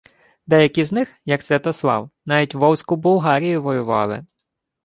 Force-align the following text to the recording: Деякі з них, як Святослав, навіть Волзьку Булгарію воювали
Деякі 0.47 0.83
з 0.83 0.91
них, 0.91 1.13
як 1.25 1.41
Святослав, 1.41 2.09
навіть 2.25 2.55
Волзьку 2.55 2.95
Булгарію 2.95 3.63
воювали 3.63 4.25